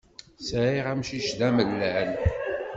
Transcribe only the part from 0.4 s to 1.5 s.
Sɛiɣ amcic d